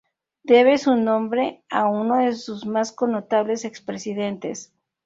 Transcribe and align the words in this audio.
Debe 0.41 0.79
su 0.79 0.95
nombre 0.95 1.63
a 1.69 1.87
uno 1.87 2.17
de 2.17 2.33
sus 2.33 2.65
más 2.65 2.91
connotados 2.91 3.65
expresidentes. 3.65 4.73